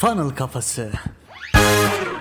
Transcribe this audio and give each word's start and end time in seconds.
Funnel 0.00 0.30
Kafası. 0.30 0.90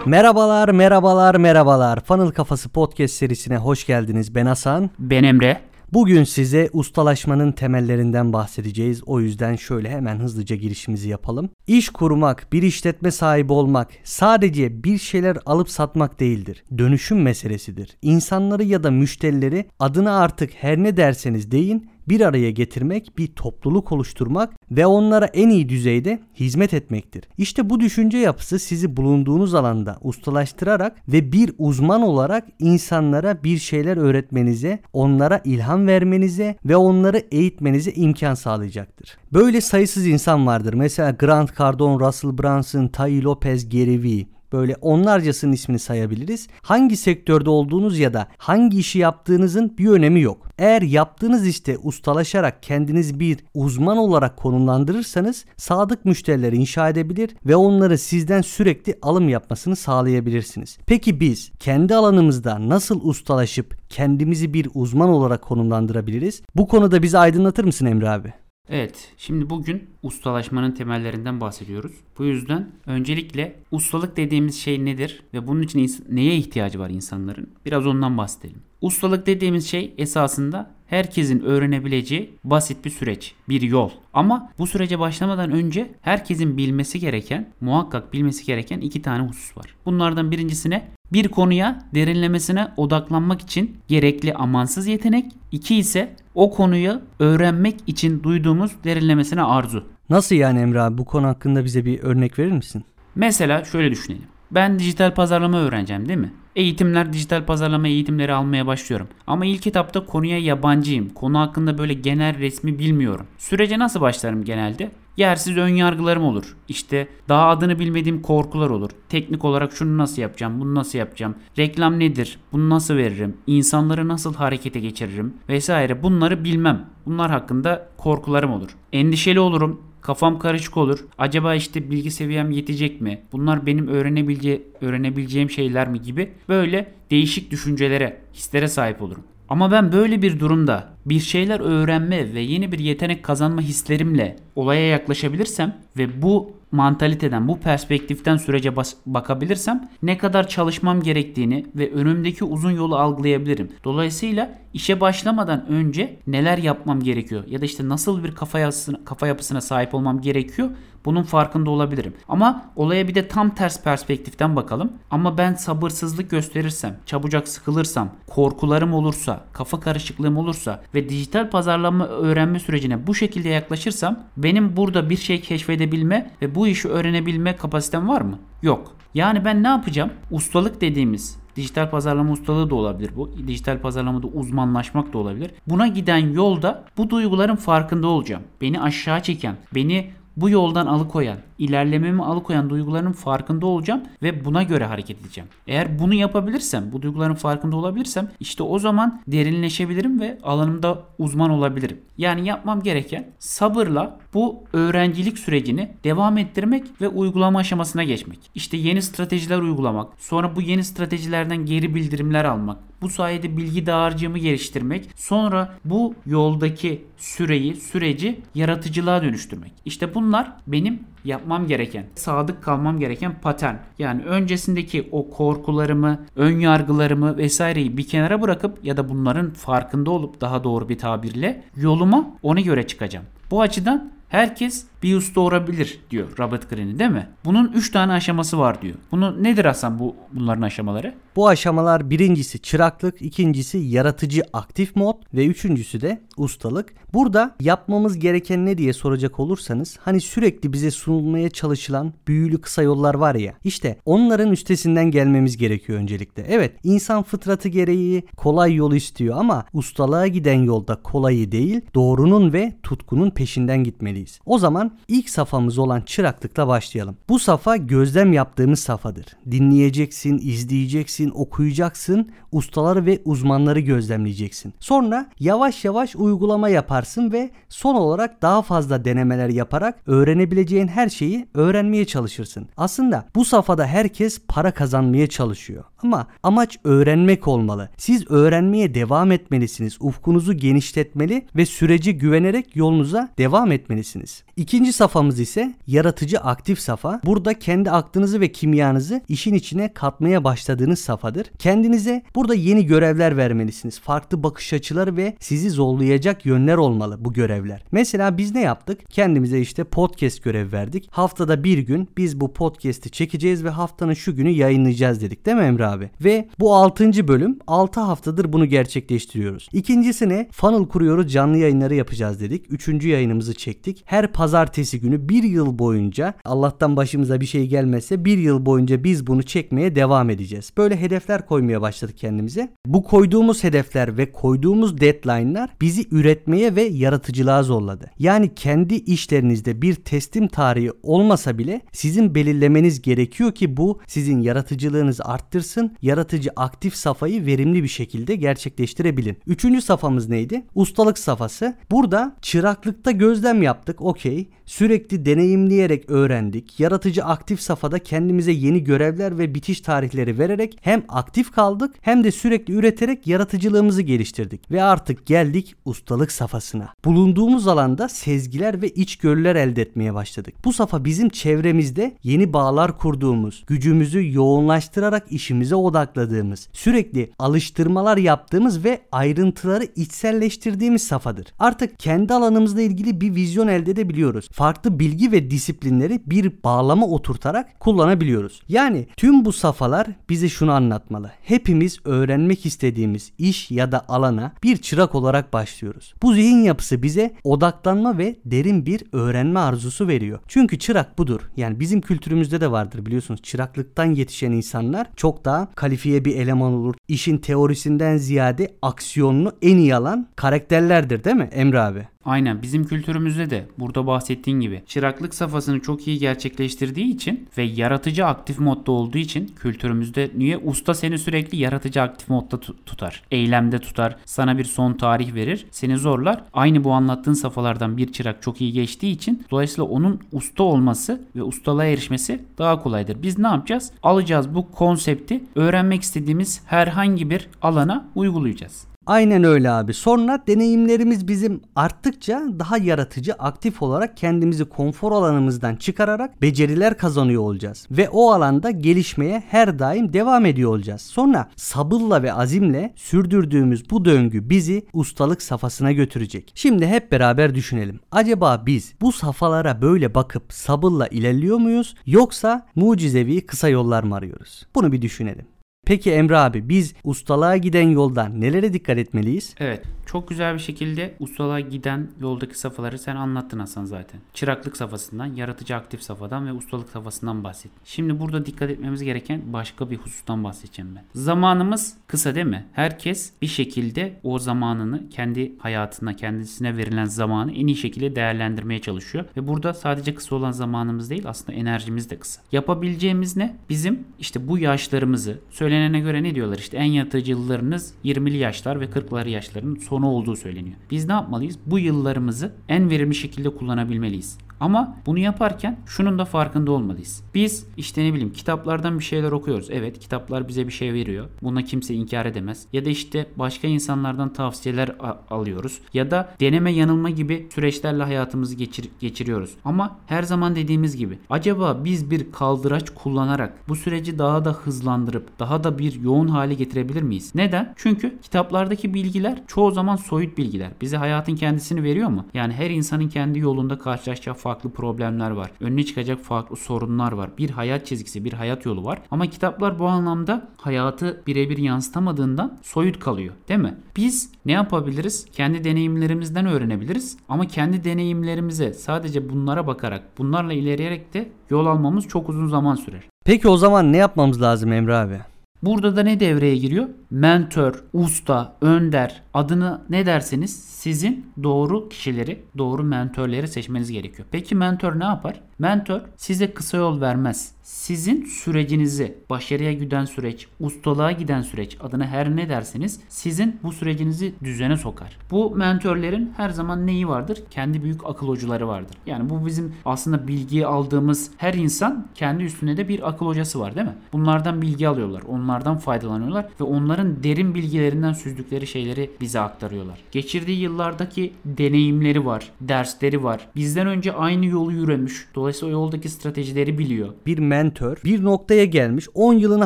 Merhabalar, 0.06 0.70
merhabalar, 0.70 1.36
merhabalar. 1.36 2.00
Funnel 2.00 2.32
Kafası 2.32 2.70
podcast 2.70 3.14
serisine 3.14 3.58
hoş 3.58 3.86
geldiniz. 3.86 4.36
Ben 4.36 4.46
Hasan. 4.46 4.90
Ben 5.00 5.24
Emre. 5.24 5.62
Bugün 5.94 6.24
size 6.24 6.70
ustalaşmanın 6.74 7.52
temellerinden 7.52 8.34
bahsedeceğiz. 8.34 9.04
O 9.06 9.20
yüzden 9.20 9.56
şöyle 9.56 9.90
hemen 9.90 10.20
hızlıca 10.20 10.56
girişimizi 10.56 11.10
yapalım. 11.10 11.50
İş 11.68 11.90
kurmak, 11.90 12.54
bir 12.54 12.64
işletme 12.64 13.12
sahibi 13.12 13.54
olmak 13.54 13.88
sadece 14.04 14.84
bir 14.84 14.98
şeyler 14.98 15.38
alıp 15.46 15.70
satmak 15.70 16.20
değildir. 16.20 16.64
Dönüşüm 16.78 17.22
meselesidir. 17.22 17.98
İnsanları 18.02 18.64
ya 18.64 18.84
da 18.84 18.92
müşterileri 18.92 19.66
adına 19.80 20.20
artık 20.20 20.52
her 20.54 20.78
ne 20.78 20.98
derseniz 20.98 21.52
deyin 21.52 21.90
bir 22.10 22.22
araya 22.22 22.52
getirmek, 22.52 23.18
bir 23.18 23.28
topluluk 23.28 23.92
oluşturmak 23.92 24.54
ve 24.72 24.86
onlara 24.86 25.26
en 25.26 25.50
iyi 25.50 25.70
düzeyde 25.70 26.20
hizmet 26.36 26.74
etmektir. 26.74 27.24
İşte 27.38 27.70
bu 27.70 27.80
düşünce 27.80 28.18
yapısı 28.18 28.60
sizi 28.60 28.98
bulunduğunuz 28.98 29.54
alanda 29.56 29.98
ustalaştırarak 30.02 30.96
ve 31.08 31.32
bir 31.32 31.54
uzman 31.58 32.02
olarak 32.02 32.48
insanlara 32.60 33.44
bir 33.44 33.58
şeyler 33.58 33.98
öğretmenize, 33.98 34.80
onlara 34.94 35.42
ilham 35.46 35.88
vermenize 35.88 36.56
ve 36.66 36.76
onları 36.76 37.18
eğitmenize 37.32 37.92
imkan 37.92 38.34
sağlayacaktır. 38.34 39.18
Böyle 39.34 39.62
sayısız 39.62 40.08
insan 40.08 40.48
vardır. 40.48 40.74
Mesela 40.74 41.12
Grant 41.12 41.58
Cardone, 41.58 42.08
Russell 42.08 42.38
Brunson, 42.38 42.88
Tai 42.88 43.24
Lopez, 43.24 43.70
Gary 43.70 44.04
Vee. 44.04 44.39
Böyle 44.54 44.76
onlarcasının 44.82 45.52
ismini 45.52 45.80
sayabiliriz. 45.80 46.48
Hangi 46.62 46.98
sektörde 46.98 47.50
olduğunuz 47.50 48.00
ya 48.00 48.14
da 48.14 48.28
hangi 48.38 48.80
işi 48.80 49.00
yaptığınızın 49.00 49.78
bir 49.78 49.88
önemi 49.88 50.22
yok. 50.22 50.50
Eğer 50.58 50.82
yaptığınız 50.82 51.48
işte 51.48 51.78
ustalaşarak 51.78 52.64
kendiniz 52.64 53.20
bir 53.20 53.40
uzman 53.54 53.98
olarak 53.98 54.38
konumlandırırsanız 54.38 55.46
sadık 55.58 56.06
müşterileri 56.06 56.56
inşa 56.56 56.90
edebilir 56.90 57.36
ve 57.46 57.56
onları 57.56 57.98
sizden 57.98 58.42
sürekli 58.42 58.96
alım 59.02 59.30
yapmasını 59.30 59.76
sağlayabilirsiniz. 59.76 60.78
Peki 60.86 61.20
biz 61.20 61.52
kendi 61.60 61.96
alanımızda 61.96 62.70
nasıl 62.70 63.02
ustalaşıp 63.04 63.90
kendimizi 63.90 64.54
bir 64.54 64.68
uzman 64.74 65.10
olarak 65.10 65.42
konumlandırabiliriz? 65.42 66.42
Bu 66.56 66.68
konuda 66.68 67.04
bizi 67.04 67.18
aydınlatır 67.18 67.64
mısın 67.64 67.86
Emre 67.86 68.10
abi? 68.10 68.34
Evet, 68.70 69.14
şimdi 69.18 69.50
bugün 69.50 69.90
ustalaşmanın 70.04 70.72
temellerinden 70.72 71.42
bahsediyoruz. 71.42 71.92
Bu 72.18 72.26
yüzden 72.26 72.70
öncelikle 72.86 73.56
ustalık 73.72 74.18
dediğimiz 74.18 74.60
şey 74.60 74.86
nedir 74.86 75.24
ve 75.34 75.48
bunun 75.48 75.62
için 75.62 76.06
neye 76.10 76.36
ihtiyacı 76.36 76.80
var 76.80 76.90
insanların? 76.90 77.50
Biraz 77.66 77.88
ondan 77.88 78.18
bahsedelim. 78.18 78.62
Ustalık 78.82 79.28
dediğimiz 79.28 79.68
şey 79.68 79.94
esasında 79.98 80.72
herkesin 80.88 81.40
öğrenebileceği 81.40 82.34
basit 82.44 82.86
bir 82.86 82.90
süreç, 82.90 83.36
bir 83.50 83.62
yol. 83.62 83.90
Ama 84.14 84.52
bu 84.58 84.68
sürece 84.68 85.00
başlamadan 85.00 85.52
önce 85.52 85.92
herkesin 86.02 86.58
bilmesi 86.58 87.00
gereken, 87.00 87.50
muhakkak 87.62 88.14
bilmesi 88.14 88.46
gereken 88.46 88.80
iki 88.80 89.02
tane 89.02 89.28
husus 89.28 89.58
var. 89.58 89.76
Bunlardan 89.86 90.32
birincisine 90.32 90.88
bir 91.14 91.28
konuya 91.28 91.80
derinlemesine 91.94 92.68
odaklanmak 92.78 93.42
için 93.42 93.78
gerekli 93.88 94.34
amansız 94.34 94.88
yetenek, 94.88 95.26
iki 95.52 95.76
ise 95.76 96.16
o 96.36 96.52
konuyu 96.52 97.02
öğrenmek 97.20 97.76
için 97.88 98.24
duyduğumuz 98.24 98.72
derinlemesine 98.84 99.44
arzu. 99.44 99.84
Nasıl 100.10 100.36
yani 100.36 100.60
Emre 100.60 100.82
abi 100.82 100.98
bu 100.98 101.06
konu 101.06 101.28
hakkında 101.28 101.66
bize 101.66 101.86
bir 101.86 102.00
örnek 102.04 102.40
verir 102.40 102.52
misin? 102.52 102.84
Mesela 103.16 103.64
şöyle 103.64 103.92
düşünelim. 103.92 104.24
Ben 104.52 104.80
dijital 104.80 105.14
pazarlama 105.14 105.60
öğreneceğim 105.60 106.08
değil 106.10 106.20
mi? 106.20 106.34
Eğitimler, 106.56 107.14
dijital 107.14 107.46
pazarlama 107.46 107.88
eğitimleri 107.88 108.34
almaya 108.34 108.68
başlıyorum. 108.68 109.08
Ama 109.28 109.46
ilk 109.46 109.68
etapta 109.68 110.06
konuya 110.06 110.40
yabancıyım. 110.40 111.10
Konu 111.10 111.40
hakkında 111.40 111.78
böyle 111.78 111.94
genel 111.94 112.40
resmi 112.40 112.80
bilmiyorum. 112.80 113.26
Sürece 113.38 113.80
nasıl 113.80 114.02
başlarım 114.02 114.44
genelde? 114.44 114.92
Yersiz 115.18 115.58
ön 115.58 115.68
yargılarım 115.68 116.24
olur. 116.24 116.56
İşte 116.68 117.08
daha 117.30 117.48
adını 117.48 117.80
bilmediğim 117.80 118.22
korkular 118.22 118.70
olur. 118.70 118.90
Teknik 119.10 119.46
olarak 119.46 119.74
şunu 119.74 119.98
nasıl 119.98 120.22
yapacağım, 120.22 120.60
bunu 120.60 120.76
nasıl 120.76 121.00
yapacağım, 121.00 121.36
reklam 121.58 122.00
nedir, 122.00 122.40
bunu 122.52 122.70
nasıl 122.70 122.96
veririm, 122.96 123.38
insanları 123.48 124.08
nasıl 124.08 124.34
harekete 124.34 124.80
geçiririm 124.80 125.34
vesaire 125.50 126.04
bunları 126.04 126.44
bilmem. 126.44 126.86
Bunlar 127.06 127.32
hakkında 127.32 127.88
korkularım 127.98 128.52
olur. 128.52 128.70
Endişeli 128.94 129.40
olurum, 129.40 129.82
Kafam 130.02 130.40
karışık 130.40 130.78
olur. 130.78 131.00
Acaba 131.18 131.56
işte 131.56 131.92
bilgi 131.92 132.12
seviyem 132.12 132.52
yetecek 132.52 133.02
mi? 133.02 133.22
Bunlar 133.32 133.66
benim 133.66 133.88
öğrenebilece 133.88 134.62
öğrenebileceğim 134.82 135.50
şeyler 135.50 135.90
mi 135.90 136.02
gibi 136.02 136.32
böyle 136.50 136.92
değişik 137.12 137.52
düşüncelere, 137.52 138.22
hislere 138.34 138.68
sahip 138.68 139.02
olurum. 139.02 139.24
Ama 139.50 139.72
ben 139.72 139.92
böyle 139.92 140.22
bir 140.22 140.40
durumda 140.40 140.90
bir 141.06 141.20
şeyler 141.20 141.60
öğrenme 141.60 142.34
ve 142.34 142.40
yeni 142.40 142.72
bir 142.72 142.80
yetenek 142.80 143.24
kazanma 143.24 143.62
hislerimle 143.62 144.36
olaya 144.56 144.88
yaklaşabilirsem 144.88 145.78
ve 145.98 146.22
bu 146.22 146.52
mantaliteden, 146.72 147.48
bu 147.48 147.60
perspektiften 147.60 148.38
sürece 148.38 148.76
bakabilirsem 149.06 149.90
ne 150.04 150.18
kadar 150.18 150.48
çalışmam 150.48 151.02
gerektiğini 151.02 151.66
ve 151.76 151.92
önümdeki 151.92 152.44
uzun 152.44 152.72
yolu 152.72 152.96
algılayabilirim. 152.96 153.72
Dolayısıyla 153.84 154.60
işe 154.74 155.02
başlamadan 155.02 155.68
önce 155.68 156.20
neler 156.28 156.58
yapmam 156.58 157.00
gerekiyor 157.00 157.44
ya 157.48 157.62
da 157.62 157.66
işte 157.66 157.90
nasıl 157.90 158.24
bir 158.24 158.36
kafa 158.36 158.60
yapısına, 158.60 159.00
kafa 159.06 159.28
yapısına 159.28 159.62
sahip 159.62 159.96
olmam 159.96 160.22
gerekiyor 160.22 160.70
bunun 161.06 161.24
farkında 161.24 161.70
olabilirim. 161.70 162.14
Ama 162.30 162.66
olaya 162.76 163.08
bir 163.08 163.16
de 163.16 163.28
tam 163.28 163.56
ters 163.56 163.84
perspektiften 163.84 164.56
bakalım. 164.56 164.94
Ama 165.12 165.38
ben 165.38 165.54
sabırsızlık 165.54 166.30
gösterirsem, 166.30 166.98
çabucak 167.06 167.48
sıkılırsam, 167.48 168.10
korkularım 168.28 168.94
olursa, 168.94 169.44
kafa 169.54 169.80
karışıklığım 169.80 170.38
olursa 170.38 170.84
ve 170.96 171.10
dijital 171.10 171.50
pazarlama 171.50 172.08
öğrenme 172.08 172.60
sürecine 172.60 173.08
bu 173.08 173.16
şekilde 173.16 173.50
yaklaşırsam 173.50 174.20
benim 174.38 174.78
burada 174.78 175.10
bir 175.10 175.18
şey 175.18 175.42
keşfedebilme 175.42 176.32
ve 176.42 176.56
bu 176.56 176.68
işi 176.68 176.88
öğrenebilme 176.88 177.56
kapasitem 177.56 178.10
var 178.10 178.22
mı? 178.22 178.40
Yok. 178.62 178.96
Yani 179.14 179.46
ben 179.46 179.64
ne 179.64 179.68
yapacağım? 179.68 180.12
Ustalık 180.32 180.82
dediğimiz 180.82 181.40
Dijital 181.60 181.90
pazarlama 181.90 182.32
ustalığı 182.32 182.70
da 182.70 182.76
olabilir 182.76 183.12
bu. 183.16 183.32
Dijital 183.48 183.80
pazarlamada 183.80 184.28
uzmanlaşmak 184.28 185.14
da 185.14 185.18
olabilir. 185.18 185.52
Buna 185.68 185.88
giden 185.88 186.34
yolda 186.34 186.84
bu 186.98 187.10
duyguların 187.10 187.56
farkında 187.56 188.08
olacağım. 188.08 188.44
Beni 188.62 188.82
aşağı 188.82 189.24
çeken, 189.24 189.58
beni 189.76 190.12
bu 190.42 190.50
yoldan 190.50 190.86
alıkoyan, 190.86 191.38
ilerlememi 191.58 192.24
alıkoyan 192.24 192.70
duyguların 192.70 193.12
farkında 193.12 193.66
olacağım 193.66 194.02
ve 194.24 194.46
buna 194.46 194.64
göre 194.64 194.86
hareket 194.86 195.22
edeceğim. 195.22 195.50
Eğer 195.68 196.00
bunu 196.00 196.14
yapabilirsem, 196.14 196.92
bu 196.92 197.02
duyguların 197.02 197.34
farkında 197.34 197.76
olabilirsem 197.76 198.30
işte 198.40 198.64
o 198.64 198.80
zaman 198.80 199.22
derinleşebilirim 199.28 200.20
ve 200.20 200.38
alanımda 200.44 201.04
uzman 201.20 201.50
olabilirim. 201.50 201.98
Yani 202.18 202.48
yapmam 202.48 202.84
gereken 202.84 203.28
sabırla 203.40 204.20
bu 204.34 204.64
öğrencilik 204.74 205.40
sürecini 205.40 205.90
devam 206.04 206.38
ettirmek 206.38 207.02
ve 207.02 207.08
uygulama 207.08 207.60
aşamasına 207.60 208.04
geçmek. 208.04 208.40
İşte 208.56 208.78
yeni 208.78 209.02
stratejiler 209.02 209.60
uygulamak, 209.60 210.14
sonra 210.18 210.56
bu 210.56 210.62
yeni 210.62 210.84
stratejilerden 210.84 211.66
geri 211.66 211.96
bildirimler 211.96 212.46
almak, 212.46 212.78
bu 213.02 213.10
sayede 213.10 213.58
bilgi 213.58 213.86
dağarcığımı 213.86 214.38
geliştirmek, 214.38 215.10
sonra 215.16 215.76
bu 215.86 216.16
yoldaki 216.26 217.06
süreyi, 217.18 217.76
süreci 217.76 218.40
yaratıcılığa 218.56 219.24
dönüştürmek. 219.24 219.72
İşte 219.86 220.16
bunlar 220.16 220.52
benim 220.68 221.00
yapmam 221.26 221.68
gereken, 221.68 222.06
sadık 222.16 222.64
kalmam 222.64 223.00
gereken 223.00 223.42
patern. 223.42 223.76
Yani 224.00 224.24
öncesindeki 224.24 225.10
o 225.12 225.30
korkularımı, 225.30 226.20
ön 226.36 226.60
yargılarımı 226.60 227.38
vesaireyi 227.38 227.98
bir 227.98 228.08
kenara 228.08 228.42
bırakıp 228.42 228.86
ya 228.86 228.98
da 228.98 229.10
bunların 229.10 229.54
farkında 229.54 230.12
olup 230.12 230.42
daha 230.42 230.64
doğru 230.64 230.90
bir 230.90 230.98
tabirle 230.98 231.64
yoluma 231.76 232.30
ona 232.44 232.60
göre 232.60 232.88
çıkacağım. 232.88 233.26
Bu 233.52 233.62
açıdan 233.62 234.12
herkes 234.30 234.86
bir 235.04 235.16
usta 235.16 235.42
olabilir 235.42 236.00
diyor 236.12 236.28
Robert 236.40 236.70
Greene 236.70 237.00
değil 237.00 237.10
mi? 237.10 237.28
Bunun 237.46 237.72
3 237.74 237.92
tane 237.92 238.14
aşaması 238.14 238.60
var 238.60 238.82
diyor. 238.82 238.96
Bunu 239.12 239.44
nedir 239.44 239.66
Hasan 239.66 240.00
bu 240.00 240.16
bunların 240.34 240.62
aşamaları? 240.62 241.14
Bu 241.36 241.48
aşamalar 241.48 242.10
birincisi 242.10 242.60
çıraklık, 242.60 243.22
ikincisi 243.22 243.78
yaratıcı 243.78 244.44
aktif 244.54 244.96
mod 244.96 245.16
ve 245.34 245.48
üçüncüsü 245.48 246.02
de 246.02 246.22
ustalık. 246.38 246.94
Burada 247.14 247.56
yapmamız 247.60 248.20
gereken 248.20 248.66
ne 248.66 248.78
diye 248.78 248.94
soracak 248.94 249.40
olursanız 249.40 249.98
hani 250.02 250.22
sürekli 250.22 250.74
bize 250.74 250.92
sunulmaya 251.10 251.50
çalışılan 251.50 252.14
büyülü 252.28 252.62
kısa 252.62 252.82
yollar 252.82 253.16
var 253.16 253.36
ya 253.36 253.54
işte 253.64 253.98
onların 254.06 254.52
üstesinden 254.52 255.12
gelmemiz 255.12 255.58
gerekiyor 255.58 256.00
öncelikle. 256.00 256.46
Evet 256.48 256.76
insan 256.84 257.24
fıtratı 257.24 257.70
gereği 257.70 258.24
kolay 258.38 258.76
yol 258.76 258.94
istiyor 258.94 259.38
ama 259.38 259.66
ustalığa 259.74 260.28
giden 260.28 260.64
yolda 260.64 260.96
kolayı 260.96 261.52
değil 261.52 261.82
doğrunun 261.96 262.54
ve 262.54 262.74
tutkunun 262.84 263.30
peşinden 263.30 263.84
gitmeliyiz. 263.84 264.40
O 264.46 264.58
zaman 264.58 264.98
ilk 265.08 265.30
safhamız 265.30 265.78
olan 265.78 266.02
çıraklıkla 266.02 266.68
başlayalım. 266.68 267.18
Bu 267.30 267.40
safa 267.40 267.78
gözlem 267.78 268.34
yaptığımız 268.34 268.80
safadır. 268.80 269.26
Dinleyeceksin, 269.52 270.38
izleyeceksin, 270.38 271.32
okuyacaksın, 271.36 272.32
ustaları 272.52 273.06
ve 273.06 273.22
uzmanları 273.26 273.80
gözlemleyeceksin. 273.80 274.74
Sonra 274.80 275.30
yavaş 275.40 275.86
yavaş 275.86 276.16
uygulama 276.16 276.70
yaparsın 276.70 277.32
ve 277.32 277.50
son 277.70 277.96
olarak 277.96 278.42
daha 278.42 278.62
fazla 278.62 279.06
denemeler 279.06 279.50
yaparak 279.50 280.00
öğrenebileceğin 280.08 280.88
her 280.88 280.99
her 281.00 281.10
şeyi 281.10 281.48
öğrenmeye 281.54 282.06
çalışırsın. 282.06 282.68
Aslında 282.78 283.26
bu 283.36 283.46
safhada 283.46 283.86
herkes 283.86 284.42
para 284.48 284.72
kazanmaya 284.72 285.28
çalışıyor. 285.28 285.84
Ama 286.04 286.28
amaç 286.44 286.78
öğrenmek 286.84 287.48
olmalı. 287.48 287.90
Siz 287.98 288.32
öğrenmeye 288.32 288.94
devam 288.94 289.32
etmelisiniz. 289.32 289.98
Ufkunuzu 290.00 290.54
genişletmeli 290.54 291.46
ve 291.56 291.66
süreci 291.66 292.18
güvenerek 292.18 292.76
yolunuza 292.76 293.30
devam 293.38 293.72
etmelisiniz. 293.72 294.44
İkinci 294.56 294.94
safhamız 294.94 295.40
ise 295.40 295.74
yaratıcı 295.88 296.40
aktif 296.40 296.80
safa. 296.80 297.22
Burada 297.26 297.60
kendi 297.60 297.92
aklınızı 297.92 298.42
ve 298.42 298.52
kimyanızı 298.52 299.22
işin 299.28 299.54
içine 299.54 299.94
katmaya 299.94 300.44
başladığınız 300.44 301.00
safadır. 301.00 301.48
Kendinize 301.60 302.24
burada 302.36 302.56
yeni 302.56 302.86
görevler 302.86 303.38
vermelisiniz. 303.38 304.00
Farklı 304.00 304.44
bakış 304.44 304.74
açıları 304.74 305.18
ve 305.18 305.36
sizi 305.40 305.70
zorlayacak 305.70 306.46
yönler 306.46 306.78
olmalı 306.78 307.26
bu 307.26 307.34
görevler. 307.34 307.84
Mesela 307.92 308.38
biz 308.38 308.56
ne 308.56 308.62
yaptık? 308.62 309.00
Kendimize 309.10 309.60
işte 309.60 309.84
podcast 309.84 310.44
görev 310.44 310.72
verdik. 310.72 310.89
Haftada 311.12 311.64
bir 311.64 311.78
gün 311.78 312.10
biz 312.18 312.42
bu 312.42 312.54
podcast'i 312.54 313.10
çekeceğiz 313.10 313.64
ve 313.64 313.70
haftanın 313.70 314.14
şu 314.14 314.36
günü 314.36 314.50
yayınlayacağız 314.50 315.22
dedik 315.22 315.46
değil 315.46 315.58
mi 315.58 315.64
Emre 315.64 315.86
abi? 315.86 316.10
Ve 316.24 316.50
bu 316.60 316.76
6. 316.76 317.28
bölüm 317.28 317.60
6 317.68 318.00
haftadır 318.00 318.54
bunu 318.54 318.66
gerçekleştiriyoruz. 318.66 319.70
İkincisi 319.74 320.30
ne? 320.30 320.48
Funnel 320.52 320.88
kuruyoruz 320.88 321.34
canlı 321.34 321.58
yayınları 321.58 321.96
yapacağız 321.96 322.40
dedik. 322.40 322.74
Üçüncü 322.74 323.10
yayınımızı 323.10 323.54
çektik. 323.54 324.04
Her 324.06 324.32
pazartesi 324.32 325.02
günü 325.02 325.30
bir 325.30 325.44
yıl 325.44 325.80
boyunca 325.80 326.34
Allah'tan 326.46 326.96
başımıza 326.96 327.42
bir 327.42 327.46
şey 327.46 327.68
gelmezse 327.68 328.26
bir 328.26 328.38
yıl 328.38 328.66
boyunca 328.66 329.04
biz 329.04 329.28
bunu 329.28 329.44
çekmeye 329.44 329.96
devam 329.96 330.30
edeceğiz. 330.30 330.72
Böyle 330.78 331.02
hedefler 331.02 331.46
koymaya 331.46 331.82
başladık 331.82 332.18
kendimize. 332.18 332.70
Bu 332.86 333.04
koyduğumuz 333.04 333.64
hedefler 333.64 334.18
ve 334.18 334.32
koyduğumuz 334.32 335.02
deadline'lar 335.02 335.70
bizi 335.82 336.08
üretmeye 336.12 336.76
ve 336.76 336.82
yaratıcılığa 336.82 337.64
zorladı. 337.64 338.12
Yani 338.20 338.56
kendi 338.56 338.96
işlerinizde 338.96 339.82
bir 339.82 339.96
teslim 339.96 340.48
tarihi 340.48 340.79
olmasa 341.04 341.58
bile 341.58 341.82
sizin 341.92 342.36
belirlemeniz 342.36 343.02
gerekiyor 343.02 343.52
ki 343.52 343.78
bu 343.78 344.00
sizin 344.08 344.42
yaratıcılığınızı 344.42 345.26
arttırsın. 345.26 345.96
Yaratıcı 346.02 346.50
aktif 346.56 346.96
safhayı 346.96 347.46
verimli 347.46 347.84
bir 347.84 347.88
şekilde 347.88 348.36
gerçekleştirebilin. 348.36 349.38
Üçüncü 349.48 349.82
safhamız 349.82 350.30
neydi? 350.30 350.66
Ustalık 350.76 351.18
safhası. 351.18 351.78
Burada 351.92 352.36
çıraklıkta 352.42 353.12
gözlem 353.12 353.62
yaptık. 353.62 354.02
Okey. 354.02 354.50
Sürekli 354.66 355.26
deneyimleyerek 355.26 356.10
öğrendik. 356.10 356.80
Yaratıcı 356.80 357.26
aktif 357.26 357.62
safhada 357.62 358.00
kendimize 358.00 358.52
yeni 358.52 358.84
görevler 358.84 359.38
ve 359.38 359.56
bitiş 359.56 359.82
tarihleri 359.82 360.40
vererek 360.40 360.78
hem 360.82 361.04
aktif 361.10 361.52
kaldık 361.52 361.96
hem 362.02 362.24
de 362.24 362.32
sürekli 362.32 362.74
üreterek 362.74 363.28
yaratıcılığımızı 363.28 364.02
geliştirdik. 364.02 364.72
Ve 364.72 364.84
artık 364.84 365.26
geldik 365.26 365.76
ustalık 365.86 366.32
safhasına. 366.32 366.94
Bulunduğumuz 367.06 367.68
alanda 367.68 368.10
sezgiler 368.10 368.82
ve 368.82 368.90
içgörüler 368.90 369.56
elde 369.56 369.82
etmeye 369.82 370.14
başladık. 370.14 370.54
Bu 370.66 370.69
safa 370.72 371.06
bizim 371.06 371.30
çevremizde 371.30 372.16
yeni 372.24 372.54
bağlar 372.54 372.98
kurduğumuz, 372.98 373.64
gücümüzü 373.68 374.34
yoğunlaştırarak 374.34 375.32
işimize 375.32 375.76
odakladığımız, 375.76 376.70
sürekli 376.74 377.32
alıştırmalar 377.40 378.18
yaptığımız 378.18 378.84
ve 378.84 379.02
ayrıntıları 379.12 379.84
içselleştirdiğimiz 379.96 381.04
safadır. 381.04 381.46
Artık 381.60 382.00
kendi 382.00 382.34
alanımızla 382.34 382.82
ilgili 382.82 383.22
bir 383.22 383.36
vizyon 383.36 383.68
elde 383.68 383.92
edebiliyoruz. 383.92 384.50
Farklı 384.52 385.00
bilgi 385.00 385.32
ve 385.32 385.52
disiplinleri 385.52 386.22
bir 386.26 386.64
bağlama 386.64 387.08
oturtarak 387.08 387.80
kullanabiliyoruz. 387.80 388.62
Yani 388.68 389.08
tüm 389.18 389.46
bu 389.46 389.54
safhalar 389.54 390.08
bize 390.30 390.50
şunu 390.50 390.72
anlatmalı. 390.72 391.32
Hepimiz 391.44 392.00
öğrenmek 392.06 392.66
istediğimiz 392.66 393.32
iş 393.38 393.72
ya 393.72 393.92
da 393.92 394.06
alana 394.08 394.54
bir 394.64 394.78
çırak 394.78 395.16
olarak 395.16 395.54
başlıyoruz. 395.54 396.14
Bu 396.22 396.34
zihin 396.34 396.64
yapısı 396.64 397.04
bize 397.04 397.34
odaklanma 397.44 398.18
ve 398.18 398.36
derin 398.46 398.86
bir 398.86 399.04
öğrenme 399.12 399.60
arzusu 399.60 400.08
veriyor. 400.08 400.40
Çünkü 400.48 400.59
çırak 400.68 401.18
budur. 401.18 401.42
Yani 401.58 401.80
bizim 401.80 402.02
kültürümüzde 402.02 402.62
de 402.62 402.72
vardır 402.72 403.06
biliyorsunuz. 403.06 403.42
Çıraklıktan 403.42 404.06
yetişen 404.06 404.52
insanlar 404.52 405.08
çok 405.16 405.46
daha 405.46 405.72
kalifiye 405.76 406.26
bir 406.26 406.36
eleman 406.36 406.74
olur. 406.74 406.96
İşin 407.08 407.38
teorisinden 407.38 408.18
ziyade 408.18 408.76
aksiyonunu 408.82 409.52
en 409.62 409.78
iyi 409.78 409.96
alan 409.96 410.28
karakterlerdir 410.36 411.24
değil 411.24 411.36
mi 411.36 411.50
Emre 411.52 411.80
abi? 411.80 412.08
Aynen 412.26 412.62
bizim 412.62 412.86
kültürümüzde 412.86 413.50
de 413.50 413.68
burada 413.78 414.08
bahsettiğin 414.08 414.60
gibi 414.60 414.84
çıraklık 414.88 415.34
safhasını 415.36 415.80
çok 415.80 416.08
iyi 416.08 416.20
gerçekleştirdiği 416.20 417.16
için 417.16 417.48
ve 417.58 417.64
yaratıcı 417.64 418.26
aktif 418.26 418.60
modda 418.60 418.92
olduğu 418.92 419.18
için 419.18 419.48
kültürümüzde 419.48 420.32
niye 420.38 420.58
usta 420.58 420.94
seni 420.94 421.18
sürekli 421.18 421.58
yaratıcı 421.58 422.02
aktif 422.02 422.30
modda 422.30 422.56
tu- 422.56 422.76
tutar. 422.86 423.24
Eylemde 423.32 423.80
tutar. 423.80 424.16
Sana 424.26 424.58
bir 424.58 424.64
son 424.64 424.94
tarih 424.94 425.34
verir. 425.34 425.66
Seni 425.72 425.98
zorlar. 425.98 426.44
Aynı 426.54 426.84
bu 426.84 426.92
anlattığın 426.92 427.34
safhalardan 427.34 427.98
bir 427.98 428.12
çırak 428.12 428.42
çok 428.42 428.62
iyi 428.62 428.74
geçtiği 428.74 429.12
için 429.12 429.46
dolayısıyla 429.52 429.84
onun 429.84 430.20
usta 430.32 430.64
olması 430.64 431.22
ve 431.36 431.44
ustalığa 431.44 431.86
erişmesi 431.86 432.46
daha 432.58 432.80
kolaydır. 432.80 433.24
Biz 433.24 433.38
ne 433.40 433.48
yapacağız? 433.48 433.92
Alacağız 434.04 434.56
bu 434.56 434.72
konsepti 434.72 435.44
öğrenmek 435.56 436.02
istediğimiz 436.02 436.62
herhangi 436.66 437.30
bir 437.30 437.48
alana 437.62 438.10
uygulayacağız. 438.16 438.89
Aynen 439.10 439.44
öyle 439.44 439.72
abi. 439.72 439.94
Sonra 439.94 440.44
deneyimlerimiz 440.48 441.28
bizim 441.28 441.62
arttıkça 441.76 442.44
daha 442.60 442.78
yaratıcı, 442.78 443.34
aktif 443.34 443.82
olarak 443.82 444.18
kendimizi 444.18 444.66
konfor 444.66 445.12
alanımızdan 445.12 445.76
çıkararak 445.76 446.42
beceriler 446.42 446.98
kazanıyor 446.98 447.42
olacağız. 447.42 447.88
Ve 447.92 448.10
o 448.10 448.32
alanda 448.32 448.72
gelişmeye 448.72 449.44
her 449.50 449.80
daim 449.80 450.14
devam 450.14 450.46
ediyor 450.46 450.72
olacağız. 450.72 451.02
Sonra 451.02 451.50
sabırla 451.56 452.24
ve 452.24 452.34
azimle 452.34 452.94
sürdürdüğümüz 452.96 453.90
bu 453.90 454.06
döngü 454.06 454.50
bizi 454.50 454.86
ustalık 454.94 455.42
safhasına 455.42 455.92
götürecek. 455.92 456.52
Şimdi 456.56 456.88
hep 456.88 457.12
beraber 457.12 457.56
düşünelim. 457.56 458.00
Acaba 458.12 458.64
biz 458.66 458.94
bu 459.02 459.12
safhalara 459.12 459.82
böyle 459.82 460.16
bakıp 460.16 460.54
sabırla 460.54 461.08
ilerliyor 461.08 461.58
muyuz 461.58 461.96
yoksa 462.06 462.68
mucizevi 462.76 463.46
kısa 463.46 463.70
yollar 463.70 464.04
mı 464.04 464.16
arıyoruz? 464.16 464.68
Bunu 464.76 464.92
bir 464.92 465.02
düşünelim. 465.02 465.59
Peki 465.90 466.12
Emre 466.12 466.38
abi 466.38 466.70
biz 466.70 466.94
ustalığa 467.04 467.58
giden 467.58 467.90
yoldan 467.90 468.42
nelere 468.42 468.74
dikkat 468.74 468.98
etmeliyiz? 468.98 469.56
Evet. 469.60 469.86
Çok 470.06 470.30
güzel 470.30 470.54
bir 470.54 470.60
şekilde 470.60 471.14
ustalığa 471.20 471.60
giden 471.60 472.08
yoldaki 472.22 472.60
safhaları 472.60 473.00
sen 473.00 473.16
anlattın 473.16 473.60
Hasan 473.60 473.86
zaten. 473.86 474.22
Çıraklık 474.34 474.78
safhasından, 474.78 475.26
yaratıcı 475.26 475.76
aktif 475.76 476.02
safhadan 476.04 476.48
ve 476.48 476.54
ustalık 476.54 476.90
safhasından 476.90 477.44
bahset. 477.44 477.72
Şimdi 477.86 478.20
burada 478.20 478.46
dikkat 478.46 478.70
etmemiz 478.70 479.04
gereken 479.04 479.42
başka 479.54 479.92
bir 479.92 479.98
husustan 479.98 480.44
bahsedeceğim 480.44 480.96
ben. 480.96 481.04
Zamanımız 481.16 481.98
kısa 482.08 482.36
değil 482.36 482.46
mi? 482.46 482.66
Herkes 482.74 483.32
bir 483.42 483.48
şekilde 483.48 484.14
o 484.24 484.40
zamanını 484.40 485.10
kendi 485.10 485.52
hayatına, 485.58 486.16
kendisine 486.16 486.78
verilen 486.78 487.06
zamanı 487.06 487.52
en 487.52 487.68
iyi 487.68 487.76
şekilde 487.76 488.16
değerlendirmeye 488.16 488.82
çalışıyor. 488.82 489.26
Ve 489.38 489.48
burada 489.48 489.74
sadece 489.74 490.16
kısa 490.16 490.36
olan 490.36 490.52
zamanımız 490.52 491.10
değil 491.10 491.24
aslında 491.26 491.54
enerjimiz 491.54 492.10
de 492.10 492.20
kısa. 492.20 492.42
Yapabileceğimiz 492.52 493.38
ne? 493.38 493.56
Bizim 493.70 494.00
işte 494.20 494.48
bu 494.48 494.58
yaşlarımızı 494.58 495.40
söylenene 495.80 496.00
göre 496.00 496.24
ne 496.24 496.36
diyorlar 496.36 496.58
işte 496.58 496.78
en 496.78 496.84
yaratıcı 496.84 497.32
yıllarınız 497.32 497.94
20'li 498.06 498.38
yaşlar 498.38 498.80
ve 498.80 498.86
40'lı 498.86 499.30
yaşların 499.30 499.76
sonu 499.76 500.08
olduğu 500.08 500.36
söyleniyor. 500.36 500.76
Biz 500.92 501.06
ne 501.06 501.14
yapmalıyız? 501.14 501.60
Bu 501.66 501.80
yıllarımızı 501.80 502.52
en 502.70 502.90
verimli 502.90 503.16
şekilde 503.16 503.50
kullanabilmeliyiz. 503.50 504.38
Ama 504.60 504.96
bunu 505.06 505.20
yaparken 505.20 505.78
şunun 505.86 506.20
da 506.20 506.26
farkında 506.26 506.72
olmalıyız. 506.72 507.24
Biz 507.36 507.66
işte 507.78 508.04
ne 508.04 508.14
bileyim 508.14 508.34
kitaplardan 508.34 509.00
bir 509.00 509.04
şeyler 509.04 509.32
okuyoruz. 509.32 509.68
Evet 509.72 510.00
kitaplar 510.00 510.48
bize 510.48 510.68
bir 510.68 510.72
şey 510.72 510.94
veriyor. 510.94 511.26
Buna 511.42 511.62
kimse 511.64 511.94
inkar 511.94 512.26
edemez. 512.26 512.66
Ya 512.74 512.86
da 512.86 512.90
işte 512.90 513.26
başka 513.36 513.68
insanlardan 513.68 514.34
tavsiyeler 514.34 514.92
alıyoruz. 515.30 515.80
Ya 515.94 516.12
da 516.12 516.30
deneme 516.40 516.72
yanılma 516.72 517.10
gibi 517.10 517.48
süreçlerle 517.56 518.04
hayatımızı 518.04 518.56
geçir- 518.56 518.90
geçiriyoruz. 519.00 519.52
Ama 519.66 519.98
her 520.08 520.24
zaman 520.24 520.56
dediğimiz 520.56 520.98
gibi 520.98 521.18
acaba 521.30 521.82
biz 521.84 522.12
bir 522.12 522.32
kaldıraç 522.32 522.90
kullanarak 522.90 523.54
bu 523.70 523.76
süreci 523.76 524.20
daha 524.20 524.46
da 524.46 524.52
hızlandırıp 524.52 525.40
daha 525.40 525.64
da 525.64 525.80
bir 525.80 526.02
yoğun 526.02 526.28
hale 526.28 526.54
getirebilir 526.54 527.02
miyiz? 527.02 527.32
Neden? 527.36 527.74
Çünkü 527.76 528.20
kitaplardaki 528.22 528.94
bilgiler 528.94 529.42
çoğu 529.48 529.72
zaman 529.72 529.96
soyut 529.96 530.38
bilgiler. 530.38 530.72
Bize 530.82 530.98
hayatın 530.98 531.36
kendisini 531.36 531.84
veriyor 531.84 532.10
mu? 532.10 532.26
Yani 532.34 532.54
her 532.54 532.70
insanın 532.70 533.10
kendi 533.10 533.40
yolunda 533.40 533.78
karşılaşacağı 533.78 534.36
farklı 534.50 534.70
problemler 534.70 535.32
var. 535.32 535.52
Önüne 535.62 535.84
çıkacak 535.84 536.20
farklı 536.20 536.56
sorunlar 536.56 537.12
var. 537.12 537.30
Bir 537.38 537.50
hayat 537.50 537.86
çizgisi, 537.86 538.26
bir 538.26 538.34
hayat 538.34 538.66
yolu 538.66 538.86
var. 538.86 539.00
Ama 539.12 539.28
kitaplar 539.28 539.80
bu 539.80 539.88
anlamda 539.88 540.48
hayatı 540.58 541.22
birebir 541.28 541.58
yansıtamadığından 541.58 542.58
soyut 542.62 543.00
kalıyor. 543.00 543.34
Değil 543.50 543.60
mi? 543.60 543.76
Biz 543.96 544.32
ne 544.46 544.52
yapabiliriz? 544.52 545.26
Kendi 545.32 545.64
deneyimlerimizden 545.64 546.46
öğrenebiliriz. 546.46 547.18
Ama 547.30 547.48
kendi 547.48 547.84
deneyimlerimize 547.84 548.74
sadece 548.74 549.30
bunlara 549.30 549.68
bakarak, 549.68 550.04
bunlarla 550.18 550.54
ilerleyerek 550.54 551.14
de 551.14 551.30
yol 551.50 551.66
almamız 551.66 552.08
çok 552.08 552.30
uzun 552.30 552.48
zaman 552.48 552.76
sürer. 552.76 553.04
Peki 553.26 553.48
o 553.48 553.58
zaman 553.58 553.94
ne 553.94 553.98
yapmamız 553.98 554.42
lazım 554.42 554.72
Emre 554.72 554.96
abi? 554.96 555.20
Burada 555.64 555.96
da 555.96 556.04
ne 556.04 556.20
devreye 556.20 556.58
giriyor? 556.58 556.88
Mentor, 557.12 557.84
usta, 557.94 558.56
önder 558.62 559.24
adını 559.34 559.82
ne 559.90 560.06
derseniz 560.06 560.56
sizin 560.64 561.32
doğru 561.44 561.90
kişileri, 561.90 562.44
doğru 562.58 562.84
mentörleri 562.84 563.48
seçmeniz 563.48 563.92
gerekiyor. 563.92 564.28
Peki 564.32 564.56
mentor 564.56 565.00
ne 565.00 565.04
yapar? 565.04 565.42
Mentor 565.60 566.02
size 566.18 566.54
kısa 566.54 566.78
yol 566.78 567.02
vermez. 567.02 567.52
Sizin 567.64 568.26
sürecinizi, 568.26 569.18
başarıya 569.30 569.74
giden 569.74 570.06
süreç, 570.06 570.48
ustalığa 570.60 571.12
giden 571.12 571.42
süreç 571.42 571.78
adına 571.82 572.08
her 572.08 572.36
ne 572.36 572.50
derseniz 572.50 573.00
sizin 573.10 573.60
bu 573.64 573.72
sürecinizi 573.72 574.34
düzene 574.44 574.78
sokar. 574.78 575.18
Bu 575.32 575.56
mentörlerin 575.56 576.34
her 576.38 576.50
zaman 576.50 576.88
neyi 576.88 577.08
vardır? 577.08 577.44
Kendi 577.52 577.84
büyük 577.84 578.06
akıl 578.06 578.28
hocaları 578.28 578.68
vardır. 578.68 578.98
Yani 579.06 579.30
bu 579.30 579.46
bizim 579.46 579.74
aslında 579.86 580.28
bilgiyi 580.28 580.66
aldığımız 580.66 581.32
her 581.38 581.54
insan 581.54 582.08
kendi 582.16 582.44
üstünde 582.44 582.78
de 582.78 582.88
bir 582.88 583.10
akıl 583.10 583.26
hocası 583.26 583.60
var 583.60 583.76
değil 583.76 583.88
mi? 583.88 583.96
Bunlardan 584.14 584.62
bilgi 584.62 584.88
alıyorlar. 584.88 585.22
Onlardan 585.22 585.78
faydalanıyorlar 585.78 586.46
ve 586.60 586.64
onların 586.64 587.24
derin 587.24 587.56
bilgilerinden 587.56 588.14
süzdükleri 588.14 588.68
şeyleri 588.68 589.12
bize 589.30 589.40
aktarıyorlar. 589.40 590.00
Geçirdiği 590.12 590.60
yıllardaki 590.60 591.34
deneyimleri 591.46 592.26
var, 592.26 592.52
dersleri 592.62 593.24
var. 593.24 593.48
Bizden 593.56 593.88
önce 593.88 594.14
aynı 594.14 594.46
yolu 594.46 594.72
yürümüş. 594.72 595.28
Dolayısıyla 595.36 595.78
o 595.78 595.82
yoldaki 595.82 596.10
stratejileri 596.10 596.78
biliyor. 596.78 597.10
Bir 597.26 597.38
mentor 597.38 597.98
bir 598.04 598.24
noktaya 598.24 598.66
gelmiş 598.66 599.08
10 599.14 599.34
yılını 599.34 599.66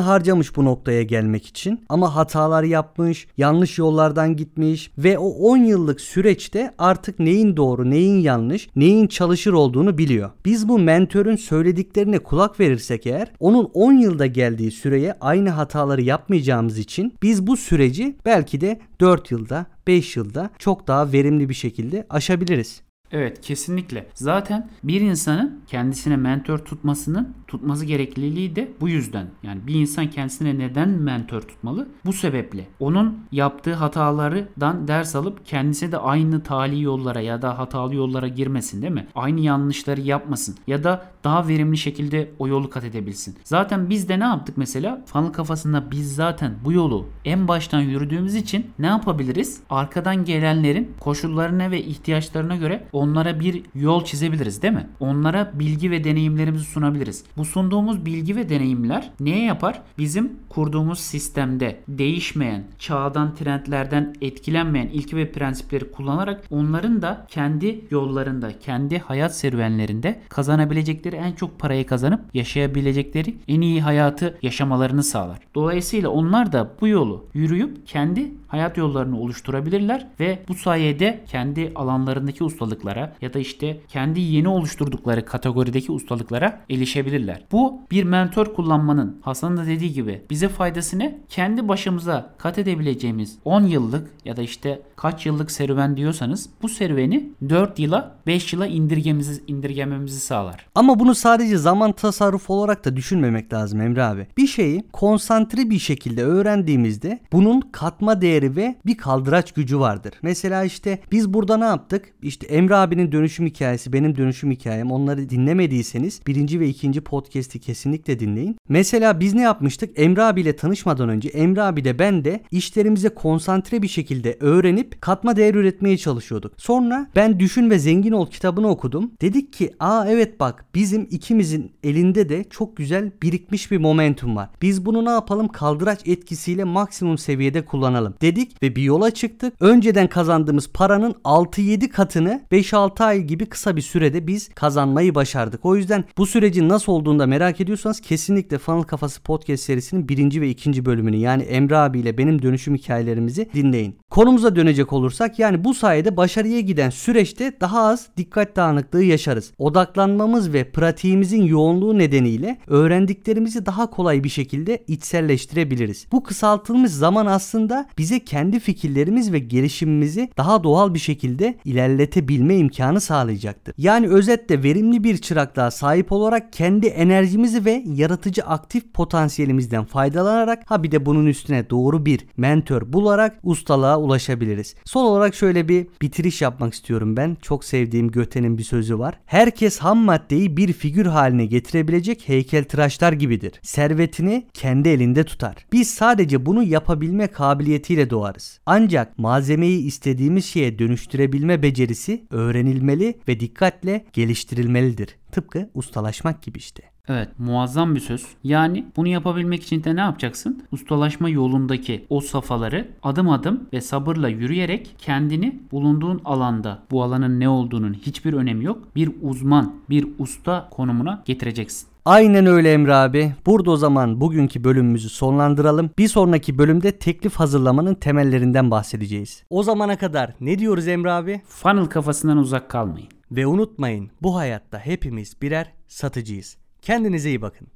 harcamış 0.00 0.56
bu 0.56 0.64
noktaya 0.64 1.02
gelmek 1.02 1.46
için 1.46 1.80
ama 1.88 2.16
hatalar 2.16 2.62
yapmış 2.62 3.26
yanlış 3.36 3.78
yollardan 3.78 4.36
gitmiş 4.36 4.90
ve 4.98 5.18
o 5.18 5.28
10 5.28 5.56
yıllık 5.56 6.00
süreçte 6.00 6.74
artık 6.78 7.18
neyin 7.18 7.56
doğru 7.56 7.90
neyin 7.90 8.20
yanlış 8.20 8.68
neyin 8.76 9.06
çalışır 9.06 9.52
olduğunu 9.52 9.98
biliyor. 9.98 10.30
Biz 10.44 10.68
bu 10.68 10.78
mentörün 10.78 11.36
söylediklerine 11.36 12.18
kulak 12.18 12.60
verirsek 12.60 13.06
eğer 13.06 13.32
onun 13.40 13.70
10 13.74 13.92
yılda 13.92 14.26
geldiği 14.26 14.70
süreye 14.70 15.14
aynı 15.20 15.50
hataları 15.50 16.02
yapmayacağımız 16.02 16.78
için 16.78 17.14
biz 17.22 17.46
bu 17.46 17.56
süreci 17.56 18.16
belki 18.24 18.60
de 18.60 18.80
4 19.00 19.30
yılda 19.44 19.66
5 19.86 20.16
yılda 20.16 20.50
çok 20.58 20.88
daha 20.88 21.12
verimli 21.12 21.48
bir 21.48 21.54
şekilde 21.54 22.06
aşabiliriz. 22.10 22.82
Evet 23.12 23.40
kesinlikle. 23.40 24.06
Zaten 24.14 24.70
bir 24.84 25.00
insanın 25.00 25.60
kendisine 25.66 26.16
mentor 26.16 26.58
tutmasının 26.58 27.34
tutması 27.46 27.84
gerekliliği 27.84 28.56
de 28.56 28.72
bu 28.80 28.88
yüzden. 28.88 29.26
Yani 29.42 29.66
bir 29.66 29.74
insan 29.74 30.10
kendisine 30.10 30.58
neden 30.58 30.88
mentor 30.88 31.40
tutmalı? 31.40 31.88
Bu 32.04 32.12
sebeple. 32.12 32.66
Onun 32.80 33.18
yaptığı 33.32 33.74
hatalardan 33.74 34.88
ders 34.88 35.16
alıp 35.16 35.46
kendisi 35.46 35.92
de 35.92 35.98
aynı 35.98 36.42
tali 36.42 36.82
yollara 36.82 37.20
ya 37.20 37.42
da 37.42 37.58
hatalı 37.58 37.94
yollara 37.94 38.28
girmesin 38.28 38.82
değil 38.82 38.92
mi? 38.92 39.06
Aynı 39.14 39.40
yanlışları 39.40 40.00
yapmasın 40.00 40.56
ya 40.66 40.84
da 40.84 41.06
daha 41.24 41.48
verimli 41.48 41.76
şekilde 41.76 42.30
o 42.38 42.48
yolu 42.48 42.70
kat 42.70 42.84
edebilsin. 42.84 43.36
Zaten 43.44 43.90
biz 43.90 44.08
de 44.08 44.20
ne 44.20 44.24
yaptık 44.24 44.56
mesela? 44.56 45.02
Funnel 45.06 45.32
kafasında 45.32 45.90
biz 45.90 46.14
zaten 46.14 46.54
bu 46.64 46.72
yolu 46.72 47.06
en 47.24 47.48
baştan 47.48 47.80
yürüdüğümüz 47.80 48.34
için 48.34 48.66
ne 48.78 48.86
yapabiliriz? 48.86 49.60
Arkadan 49.70 50.24
gelenlerin 50.24 50.92
koşullarına 51.00 51.70
ve 51.70 51.82
ihtiyaçlarına 51.82 52.56
göre 52.56 52.84
onlara 52.92 53.40
bir 53.40 53.62
yol 53.74 54.04
çizebiliriz 54.04 54.62
değil 54.62 54.74
mi? 54.74 54.86
Onlara 55.00 55.50
bilgi 55.54 55.90
ve 55.90 56.04
deneyimlerimizi 56.04 56.64
sunabiliriz. 56.64 57.24
Bu 57.36 57.44
sunduğumuz 57.44 58.06
bilgi 58.06 58.36
ve 58.36 58.48
deneyimler 58.48 59.10
neye 59.20 59.44
yapar? 59.44 59.82
Bizim 59.98 60.32
kurduğumuz 60.48 60.98
sistemde 61.00 61.80
değişmeyen, 61.88 62.64
çağdan, 62.78 63.34
trendlerden 63.34 64.14
etkilenmeyen 64.20 64.86
ilke 64.86 65.16
ve 65.16 65.32
prensipleri 65.32 65.90
kullanarak 65.90 66.44
onların 66.50 67.02
da 67.02 67.26
kendi 67.28 67.84
yollarında, 67.90 68.58
kendi 68.58 68.98
hayat 68.98 69.36
serüvenlerinde 69.36 70.20
kazanabilecekleri 70.28 71.13
en 71.16 71.32
çok 71.32 71.58
parayı 71.58 71.86
kazanıp 71.86 72.20
yaşayabilecekleri 72.34 73.34
en 73.48 73.60
iyi 73.60 73.82
hayatı 73.82 74.38
yaşamalarını 74.42 75.02
sağlar. 75.02 75.38
Dolayısıyla 75.54 76.08
onlar 76.08 76.52
da 76.52 76.70
bu 76.80 76.88
yolu 76.88 77.26
yürüyüp 77.34 77.86
kendi 77.86 78.32
hayat 78.54 78.76
yollarını 78.76 79.20
oluşturabilirler 79.20 80.06
ve 80.20 80.38
bu 80.48 80.54
sayede 80.54 81.24
kendi 81.28 81.72
alanlarındaki 81.74 82.44
ustalıklara 82.44 83.12
ya 83.20 83.34
da 83.34 83.38
işte 83.38 83.80
kendi 83.88 84.20
yeni 84.20 84.48
oluşturdukları 84.48 85.24
kategorideki 85.24 85.92
ustalıklara 85.92 86.60
erişebilirler. 86.70 87.44
Bu 87.52 87.80
bir 87.90 88.04
mentor 88.04 88.54
kullanmanın 88.54 89.20
Hasan'ın 89.22 89.56
da 89.56 89.66
dediği 89.66 89.92
gibi 89.92 90.22
bize 90.30 90.48
faydası 90.48 90.98
ne? 90.98 91.18
Kendi 91.28 91.68
başımıza 91.68 92.34
kat 92.38 92.58
edebileceğimiz 92.58 93.38
10 93.44 93.62
yıllık 93.62 94.10
ya 94.24 94.36
da 94.36 94.42
işte 94.42 94.82
kaç 94.96 95.26
yıllık 95.26 95.50
serüven 95.50 95.96
diyorsanız 95.96 96.50
bu 96.62 96.68
serüveni 96.68 97.30
4 97.48 97.78
yıla 97.78 98.14
5 98.26 98.52
yıla 98.52 98.66
indirgememizi, 98.66 99.42
indirgememizi 99.46 100.20
sağlar. 100.20 100.66
Ama 100.74 100.98
bunu 100.98 101.14
sadece 101.14 101.58
zaman 101.58 101.92
tasarrufu 101.92 102.54
olarak 102.54 102.84
da 102.84 102.96
düşünmemek 102.96 103.52
lazım 103.52 103.80
Emre 103.80 104.02
abi. 104.02 104.26
Bir 104.36 104.46
şeyi 104.46 104.84
konsantre 104.92 105.70
bir 105.70 105.78
şekilde 105.78 106.24
öğrendiğimizde 106.24 107.20
bunun 107.32 107.60
katma 107.60 108.20
değeri 108.20 108.43
ve 108.56 108.74
bir 108.86 108.96
kaldıraç 108.96 109.52
gücü 109.52 109.78
vardır. 109.78 110.14
Mesela 110.22 110.64
işte 110.64 110.98
biz 111.12 111.34
burada 111.34 111.56
ne 111.56 111.64
yaptık? 111.64 112.12
İşte 112.22 112.46
Emre 112.46 112.74
abinin 112.74 113.12
dönüşüm 113.12 113.46
hikayesi, 113.46 113.92
benim 113.92 114.16
dönüşüm 114.16 114.50
hikayem. 114.50 114.90
Onları 114.90 115.30
dinlemediyseniz 115.30 116.20
birinci 116.26 116.60
ve 116.60 116.68
ikinci 116.68 117.00
podcast'i 117.00 117.60
kesinlikle 117.60 118.18
dinleyin. 118.18 118.56
Mesela 118.68 119.20
biz 119.20 119.34
ne 119.34 119.42
yapmıştık? 119.42 119.98
Emre 119.98 120.22
abiyle 120.22 120.56
tanışmadan 120.56 121.08
önce 121.08 121.28
Emre 121.28 121.62
abi 121.62 121.84
de 121.84 121.98
ben 121.98 122.24
de 122.24 122.40
işlerimize 122.50 123.08
konsantre 123.08 123.82
bir 123.82 123.88
şekilde 123.88 124.36
öğrenip 124.40 125.00
katma 125.00 125.36
değer 125.36 125.54
üretmeye 125.54 125.96
çalışıyorduk. 125.96 126.52
Sonra 126.56 127.10
ben 127.16 127.40
Düşün 127.40 127.70
ve 127.70 127.78
Zengin 127.78 128.12
Ol 128.12 128.30
kitabını 128.30 128.68
okudum. 128.68 129.12
Dedik 129.20 129.52
ki 129.52 129.70
aa 129.80 130.06
evet 130.08 130.40
bak 130.40 130.64
bizim 130.74 131.08
ikimizin 131.10 131.72
elinde 131.82 132.28
de 132.28 132.44
çok 132.50 132.76
güzel 132.76 133.10
birikmiş 133.22 133.70
bir 133.70 133.78
momentum 133.78 134.36
var. 134.36 134.50
Biz 134.62 134.86
bunu 134.86 135.04
ne 135.04 135.10
yapalım 135.10 135.48
kaldıraç 135.48 136.00
etkisiyle 136.06 136.64
maksimum 136.64 137.18
seviyede 137.18 137.64
kullanalım 137.64 138.14
dedik 138.20 138.33
ve 138.62 138.76
bir 138.76 138.82
yola 138.82 139.10
çıktık. 139.10 139.54
Önceden 139.60 140.08
kazandığımız 140.08 140.68
paranın 140.72 141.12
6-7 141.24 141.88
katını 141.88 142.40
5-6 142.52 143.04
ay 143.04 143.20
gibi 143.20 143.46
kısa 143.46 143.76
bir 143.76 143.82
sürede 143.82 144.26
biz 144.26 144.48
kazanmayı 144.48 145.14
başardık. 145.14 145.64
O 145.64 145.76
yüzden 145.76 146.04
bu 146.18 146.26
sürecin 146.26 146.68
nasıl 146.68 146.92
olduğunu 146.92 147.18
da 147.18 147.26
merak 147.26 147.60
ediyorsanız 147.60 148.00
kesinlikle 148.00 148.58
Funnel 148.58 148.82
Kafası 148.82 149.22
Podcast 149.22 149.64
serisinin 149.64 150.08
birinci 150.08 150.40
ve 150.40 150.48
ikinci 150.48 150.84
bölümünü 150.84 151.16
yani 151.16 151.42
Emre 151.42 151.76
abiyle 151.76 152.18
benim 152.18 152.42
dönüşüm 152.42 152.74
hikayelerimizi 152.74 153.48
dinleyin. 153.54 153.98
Konumuza 154.10 154.56
dönecek 154.56 154.92
olursak 154.92 155.38
yani 155.38 155.64
bu 155.64 155.74
sayede 155.74 156.16
başarıya 156.16 156.60
giden 156.60 156.90
süreçte 156.90 157.52
daha 157.60 157.82
az 157.82 158.08
dikkat 158.16 158.56
dağınıklığı 158.56 159.02
yaşarız. 159.02 159.52
Odaklanmamız 159.58 160.52
ve 160.52 160.70
pratiğimizin 160.70 161.42
yoğunluğu 161.42 161.98
nedeniyle 161.98 162.58
öğrendiklerimizi 162.66 163.66
daha 163.66 163.90
kolay 163.90 164.24
bir 164.24 164.28
şekilde 164.28 164.84
içselleştirebiliriz. 164.86 166.06
Bu 166.12 166.22
kısaltılmış 166.22 166.90
zaman 166.90 167.26
aslında 167.26 167.86
bize 167.98 168.13
kendi 168.20 168.60
fikirlerimiz 168.60 169.32
ve 169.32 169.38
gelişimimizi 169.38 170.30
daha 170.36 170.64
doğal 170.64 170.94
bir 170.94 170.98
şekilde 170.98 171.54
ilerletebilme 171.64 172.56
imkanı 172.56 173.00
sağlayacaktır. 173.00 173.74
Yani 173.78 174.08
özetle 174.08 174.62
verimli 174.62 175.04
bir 175.04 175.18
çıraklığa 175.18 175.70
sahip 175.70 176.12
olarak 176.12 176.52
kendi 176.52 176.86
enerjimizi 176.86 177.64
ve 177.64 177.82
yaratıcı 177.86 178.42
aktif 178.42 178.94
potansiyelimizden 178.94 179.84
faydalanarak 179.84 180.70
ha 180.70 180.82
bir 180.82 180.92
de 180.92 181.06
bunun 181.06 181.26
üstüne 181.26 181.70
doğru 181.70 182.06
bir 182.06 182.26
mentor 182.36 182.92
bularak 182.92 183.38
ustalığa 183.42 184.00
ulaşabiliriz. 184.00 184.74
Son 184.84 185.04
olarak 185.04 185.34
şöyle 185.34 185.68
bir 185.68 185.86
bitiriş 186.02 186.42
yapmak 186.42 186.74
istiyorum 186.74 187.16
ben. 187.16 187.36
Çok 187.42 187.64
sevdiğim 187.64 188.10
Göte'nin 188.10 188.58
bir 188.58 188.62
sözü 188.62 188.98
var. 188.98 189.18
Herkes 189.26 189.78
ham 189.78 189.98
maddeyi 189.98 190.56
bir 190.56 190.72
figür 190.72 191.06
haline 191.06 191.46
getirebilecek 191.46 192.28
heykeltıraşlar 192.28 193.12
gibidir. 193.12 193.52
Servetini 193.62 194.46
kendi 194.54 194.88
elinde 194.88 195.24
tutar. 195.24 195.56
Biz 195.72 195.90
sadece 195.90 196.46
bunu 196.46 196.62
yapabilme 196.62 197.26
kabiliyetiyle 197.26 198.03
doğarız. 198.10 198.60
Ancak 198.66 199.18
malzemeyi 199.18 199.84
istediğimiz 199.84 200.44
şeye 200.44 200.78
dönüştürebilme 200.78 201.62
becerisi 201.62 202.24
öğrenilmeli 202.30 203.18
ve 203.28 203.40
dikkatle 203.40 204.04
geliştirilmelidir. 204.12 205.16
Tıpkı 205.32 205.70
ustalaşmak 205.74 206.42
gibi 206.42 206.58
işte. 206.58 206.93
Evet 207.08 207.28
muazzam 207.38 207.94
bir 207.94 208.00
söz. 208.00 208.26
Yani 208.44 208.84
bunu 208.96 209.08
yapabilmek 209.08 209.62
için 209.62 209.84
de 209.84 209.96
ne 209.96 210.00
yapacaksın? 210.00 210.62
Ustalaşma 210.72 211.28
yolundaki 211.28 212.06
o 212.10 212.20
safhaları 212.20 212.88
adım 213.02 213.30
adım 213.30 213.68
ve 213.72 213.80
sabırla 213.80 214.28
yürüyerek 214.28 214.94
kendini 214.98 215.60
bulunduğun 215.72 216.20
alanda 216.24 216.82
bu 216.90 217.02
alanın 217.02 217.40
ne 217.40 217.48
olduğunun 217.48 217.94
hiçbir 217.94 218.32
önemi 218.32 218.64
yok. 218.64 218.78
Bir 218.96 219.10
uzman, 219.22 219.74
bir 219.90 220.06
usta 220.18 220.68
konumuna 220.70 221.22
getireceksin. 221.24 221.88
Aynen 222.04 222.46
öyle 222.46 222.72
Emre 222.72 222.94
abi. 222.94 223.34
Burada 223.46 223.70
o 223.70 223.76
zaman 223.76 224.20
bugünkü 224.20 224.64
bölümümüzü 224.64 225.08
sonlandıralım. 225.08 225.90
Bir 225.98 226.08
sonraki 226.08 226.58
bölümde 226.58 226.92
teklif 226.92 227.34
hazırlamanın 227.34 227.94
temellerinden 227.94 228.70
bahsedeceğiz. 228.70 229.42
O 229.50 229.62
zamana 229.62 229.98
kadar 229.98 230.34
ne 230.40 230.58
diyoruz 230.58 230.88
Emre 230.88 231.10
abi? 231.10 231.40
Funnel 231.46 231.86
kafasından 231.86 232.36
uzak 232.38 232.70
kalmayın. 232.70 233.08
Ve 233.30 233.46
unutmayın 233.46 234.10
bu 234.22 234.36
hayatta 234.36 234.78
hepimiz 234.78 235.42
birer 235.42 235.72
satıcıyız. 235.88 236.63
Kendinize 236.84 237.28
iyi 237.28 237.42
bakın. 237.42 237.68